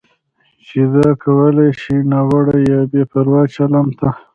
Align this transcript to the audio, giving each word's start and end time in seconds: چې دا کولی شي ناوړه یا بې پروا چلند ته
چې 0.67 0.79
دا 0.95 1.07
کولی 1.23 1.69
شي 1.81 1.95
ناوړه 2.11 2.57
یا 2.69 2.79
بې 2.91 3.03
پروا 3.11 3.41
چلند 3.55 3.91
ته 3.99 4.09